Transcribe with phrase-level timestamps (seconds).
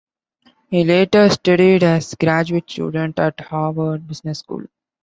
[0.71, 4.63] He later studied as graduate student at Harvard Business School.